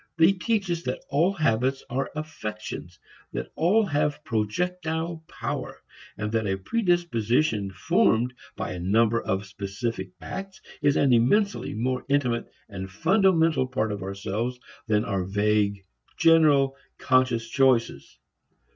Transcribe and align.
They 0.17 0.31
teach 0.31 0.71
us 0.71 0.81
that 0.81 1.03
all 1.11 1.31
habits 1.33 1.83
are 1.87 2.09
affections, 2.15 2.97
that 3.33 3.51
all 3.55 3.85
have 3.85 4.23
projectile 4.23 5.23
power, 5.27 5.77
and 6.17 6.31
that 6.31 6.47
a 6.47 6.57
predisposition 6.57 7.69
formed 7.69 8.33
by 8.55 8.71
a 8.71 8.79
number 8.79 9.21
of 9.21 9.45
specific 9.45 10.09
acts 10.19 10.59
is 10.81 10.95
an 10.97 11.13
immensely 11.13 11.75
more 11.75 12.03
intimate 12.09 12.51
and 12.67 12.89
fundamental 12.89 13.67
part 13.67 13.91
of 13.91 14.01
ourselves 14.01 14.59
than 14.87 15.05
are 15.05 15.23
vague, 15.23 15.85
general, 16.17 16.75
conscious 16.97 17.47
choices. 17.47 18.17